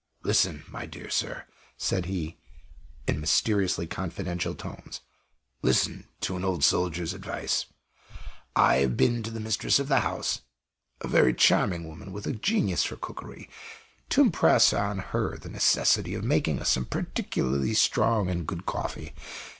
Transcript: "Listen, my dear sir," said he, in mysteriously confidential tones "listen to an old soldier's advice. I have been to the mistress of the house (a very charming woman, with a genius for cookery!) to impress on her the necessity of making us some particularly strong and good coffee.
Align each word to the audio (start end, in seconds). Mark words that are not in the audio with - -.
"Listen, 0.23 0.63
my 0.67 0.87
dear 0.87 1.11
sir," 1.11 1.45
said 1.77 2.07
he, 2.07 2.39
in 3.05 3.21
mysteriously 3.21 3.85
confidential 3.85 4.55
tones 4.55 5.01
"listen 5.61 6.07
to 6.21 6.35
an 6.35 6.43
old 6.43 6.63
soldier's 6.63 7.13
advice. 7.13 7.65
I 8.55 8.77
have 8.77 8.97
been 8.97 9.21
to 9.21 9.29
the 9.29 9.39
mistress 9.39 9.77
of 9.77 9.89
the 9.89 9.99
house 9.99 10.41
(a 11.01 11.07
very 11.07 11.35
charming 11.35 11.87
woman, 11.87 12.11
with 12.11 12.25
a 12.25 12.33
genius 12.33 12.83
for 12.83 12.95
cookery!) 12.95 13.47
to 14.09 14.21
impress 14.21 14.73
on 14.73 14.97
her 15.13 15.37
the 15.37 15.49
necessity 15.49 16.15
of 16.15 16.23
making 16.23 16.59
us 16.59 16.71
some 16.71 16.85
particularly 16.85 17.75
strong 17.75 18.27
and 18.27 18.47
good 18.47 18.65
coffee. 18.65 19.13